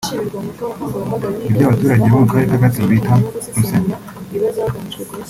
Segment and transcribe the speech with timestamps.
[1.47, 3.13] Ibyo aba baturage bo mu Karere ka Gatsibo bita
[3.51, 3.85] pourcent